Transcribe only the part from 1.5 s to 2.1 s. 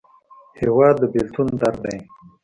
درد دی.